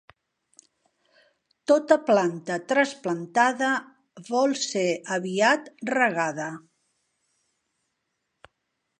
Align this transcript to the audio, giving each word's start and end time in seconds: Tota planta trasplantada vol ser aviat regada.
Tota 1.71 1.97
planta 2.05 2.55
trasplantada 2.71 3.69
vol 4.29 4.55
ser 4.61 4.85
aviat 5.17 5.69
regada. 5.97 6.47